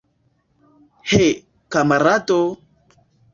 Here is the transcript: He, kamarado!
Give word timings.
He, 1.09 1.27
kamarado! 1.73 2.39